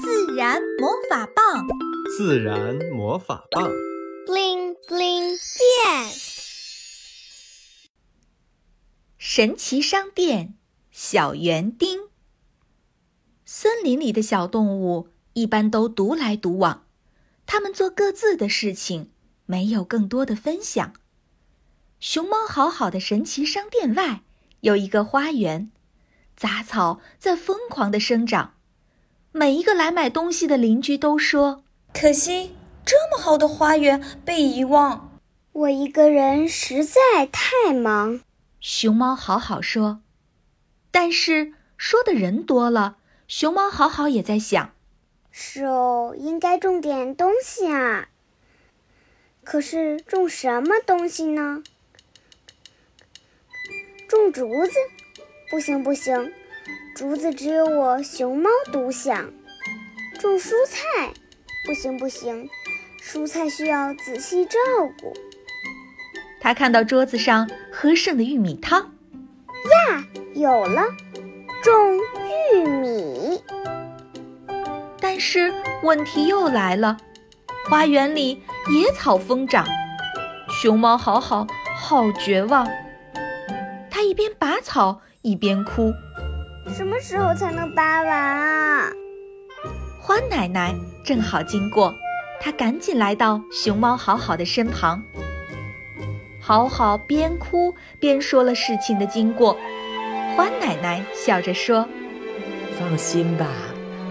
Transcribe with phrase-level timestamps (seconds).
[0.00, 1.66] 自然魔法棒，
[2.16, 3.68] 自然魔法棒
[4.26, 6.12] ，bling bling 变。
[9.16, 10.54] 神奇商店
[10.92, 12.08] 小园丁。
[13.44, 16.86] 森林里的小动物一般都独来独往，
[17.44, 19.10] 它们做各自的事情，
[19.46, 20.92] 没有更多的分享。
[21.98, 24.22] 熊猫好好的神奇商店外
[24.60, 25.72] 有一个花园，
[26.36, 28.54] 杂草在疯狂的生长。
[29.32, 35.18] 每一个来买东西的邻居都说：“可惜这么好的花园被遗忘。”
[35.52, 38.22] 我一个人实在太忙。
[38.60, 40.00] 熊猫好好说。
[40.90, 42.96] 但是说的人多了，
[43.28, 44.72] 熊猫好好也在想
[45.30, 48.08] ：“是哦，应该种点东西啊。
[49.44, 51.62] 可是种什么东西呢？
[54.08, 54.72] 种竹子？
[55.50, 56.32] 不行，不行。”
[56.98, 59.30] 竹子只有我熊猫独享，
[60.18, 61.12] 种蔬菜
[61.64, 62.50] 不行不行，
[63.00, 64.58] 蔬菜需要仔细照
[65.00, 65.12] 顾。
[66.40, 70.86] 他看到桌子上喝剩的玉米汤，呀，有了，
[71.62, 71.72] 种
[72.52, 73.40] 玉米。
[75.00, 76.96] 但是问题又来了，
[77.70, 79.64] 花园里野草疯长，
[80.50, 81.46] 熊猫好好
[81.76, 82.68] 好绝望。
[83.88, 85.92] 他一边拔草一边哭。
[86.74, 88.92] 什么时候才能拔完啊？
[90.00, 90.74] 花奶奶
[91.04, 91.94] 正好经过，
[92.40, 95.02] 她赶紧来到熊猫好好的身旁。
[96.40, 99.54] 好好边哭边说了事情的经过。
[100.36, 101.86] 花奶奶笑着说
[102.78, 103.46] ：“放心吧，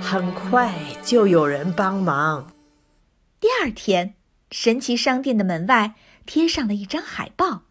[0.02, 2.52] 很快就有人帮忙。”
[3.39, 4.13] 第二天，
[4.52, 5.94] 神奇商店的门外
[6.25, 7.61] 贴上了一张海报：“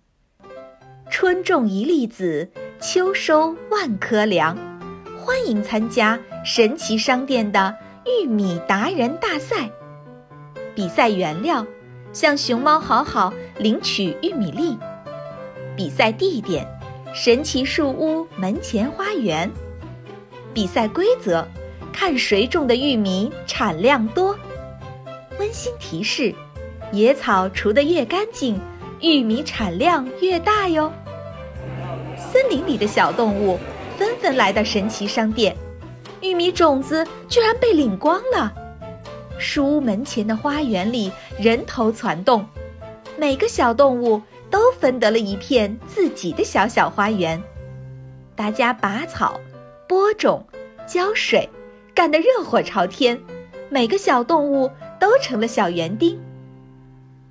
[1.10, 4.56] 春种一粒籽，秋收万颗粮。”
[5.26, 9.68] 欢迎参加神奇商店的玉米达人大赛。
[10.72, 11.66] 比赛原料：
[12.12, 14.78] 向熊猫好好领取玉米粒。
[15.76, 16.64] 比赛地点：
[17.12, 19.50] 神奇树屋门前花园。
[20.54, 21.44] 比赛规则：
[21.92, 24.38] 看谁种的玉米产量多。
[25.40, 26.32] 温馨提示：
[26.92, 28.60] 野草除得越干净，
[29.00, 30.92] 玉米产量越大哟。
[32.16, 33.58] 森林里的小动物。
[33.96, 35.56] 纷纷来到神奇商店，
[36.20, 38.52] 玉米种子居然被领光了。
[39.38, 42.46] 树屋门前的花园里人头攒动，
[43.18, 44.20] 每个小动物
[44.50, 47.42] 都分得了一片自己的小小花园。
[48.34, 49.40] 大家拔草、
[49.88, 50.46] 播种、
[50.86, 51.48] 浇水，
[51.94, 53.18] 干得热火朝天。
[53.68, 54.70] 每个小动物
[55.00, 56.18] 都成了小园丁。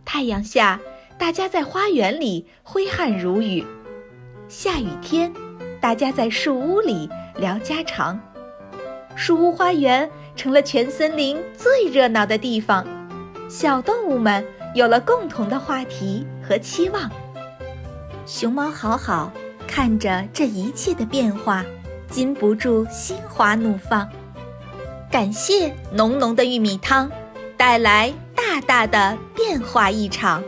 [0.03, 0.79] 太阳下，
[1.17, 3.65] 大家在花园里挥汗如雨。
[4.47, 5.31] 下雨天。
[5.85, 7.07] 大家在树屋里
[7.37, 8.19] 聊家常，
[9.15, 12.83] 树屋花园成了全森林最热闹的地方。
[13.47, 17.07] 小动物们有了共同的话题和期望。
[18.25, 19.31] 熊猫好好
[19.67, 21.63] 看着这一切的变化，
[22.09, 24.09] 禁不住心花怒放。
[25.11, 27.11] 感谢浓浓的玉米汤，
[27.55, 30.43] 带来大大的变化一场。